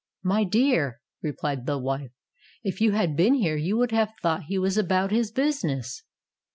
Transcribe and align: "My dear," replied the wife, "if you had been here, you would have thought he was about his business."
"My 0.23 0.43
dear," 0.45 0.99
replied 1.21 1.67
the 1.67 1.77
wife, 1.77 2.09
"if 2.63 2.81
you 2.81 2.93
had 2.93 3.15
been 3.15 3.35
here, 3.35 3.55
you 3.55 3.77
would 3.77 3.91
have 3.91 4.13
thought 4.23 4.45
he 4.45 4.57
was 4.57 4.75
about 4.75 5.11
his 5.11 5.31
business." 5.31 6.01